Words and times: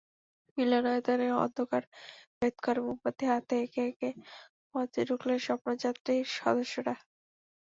মিলনায়তনের 0.57 1.31
অন্ধকার 1.43 1.83
ভেদ 2.37 2.55
করে 2.65 2.79
মোমবাতি 2.85 3.25
হাতে 3.31 3.55
একে 3.63 3.81
একে 3.91 4.09
মঞ্চে 4.73 5.01
ঢুকলেন 5.09 5.37
স্বপ্নযাত্রীর 5.45 6.25
সদস্যরা। 6.37 6.95